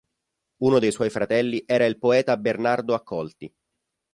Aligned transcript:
Uno 0.63 0.79
dei 0.79 0.91
suoi 0.91 1.11
fratelli 1.11 1.61
era 1.63 1.85
il 1.85 1.99
poeta 1.99 2.35
Bernardo 2.35 2.95
Accolti. 2.95 3.53